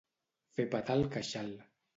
Fer 0.55 0.65
petar 0.73 0.97
el 1.03 1.07
queixal. 1.17 1.57